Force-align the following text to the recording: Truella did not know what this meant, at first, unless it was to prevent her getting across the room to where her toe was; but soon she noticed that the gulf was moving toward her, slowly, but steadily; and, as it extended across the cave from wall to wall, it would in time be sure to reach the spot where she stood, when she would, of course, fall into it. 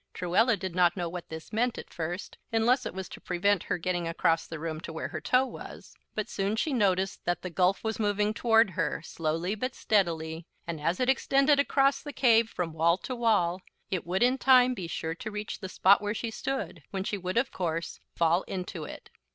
Truella 0.15 0.57
did 0.57 0.73
not 0.73 0.97
know 0.97 1.07
what 1.07 1.29
this 1.29 1.53
meant, 1.53 1.77
at 1.77 1.93
first, 1.93 2.39
unless 2.51 2.87
it 2.87 2.93
was 2.95 3.07
to 3.09 3.21
prevent 3.21 3.61
her 3.65 3.77
getting 3.77 4.07
across 4.07 4.47
the 4.47 4.57
room 4.57 4.79
to 4.81 4.91
where 4.91 5.09
her 5.09 5.21
toe 5.21 5.45
was; 5.45 5.95
but 6.15 6.27
soon 6.27 6.55
she 6.55 6.73
noticed 6.73 7.23
that 7.25 7.43
the 7.43 7.51
gulf 7.51 7.83
was 7.83 7.99
moving 7.99 8.33
toward 8.33 8.71
her, 8.71 9.03
slowly, 9.03 9.53
but 9.53 9.75
steadily; 9.75 10.47
and, 10.65 10.81
as 10.81 10.99
it 10.99 11.07
extended 11.07 11.59
across 11.59 12.01
the 12.01 12.11
cave 12.13 12.49
from 12.49 12.73
wall 12.73 12.97
to 12.97 13.15
wall, 13.15 13.61
it 13.91 14.03
would 14.03 14.23
in 14.23 14.39
time 14.39 14.73
be 14.73 14.87
sure 14.87 15.13
to 15.13 15.29
reach 15.29 15.59
the 15.59 15.69
spot 15.69 16.01
where 16.01 16.15
she 16.15 16.31
stood, 16.31 16.81
when 16.89 17.03
she 17.03 17.19
would, 17.19 17.37
of 17.37 17.51
course, 17.51 17.99
fall 18.15 18.41
into 18.47 18.85
it. 18.85 19.11